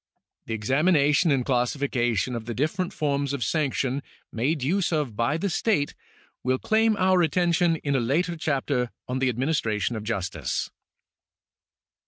The 0.47 0.55
examination 0.55 1.29
and 1.29 1.45
classification 1.45 2.35
of 2.35 2.45
the 2.45 2.55
different 2.55 2.91
forms 2.91 3.33
of 3.33 3.43
sanction 3.43 4.01
made 4.31 4.63
use 4.63 4.91
of 4.91 5.15
by 5.15 5.37
the 5.37 5.47
state 5.47 5.93
will 6.43 6.57
claim 6.57 6.97
our 6.97 7.21
attention 7.21 7.75
in 7.75 7.95
a 7.95 7.99
later 7.99 8.35
chapter 8.35 8.89
on 9.07 9.19
the 9.19 9.29
administration 9.29 9.95
of 9.95 10.03
justice. 10.03 10.71